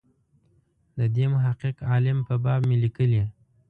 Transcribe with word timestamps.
د 0.97 0.99
دې 1.15 1.25
محقق 1.33 1.75
عالم 1.89 2.17
په 2.27 2.35
باب 2.43 2.61
مې 2.67 2.77
لیکلي. 2.83 3.23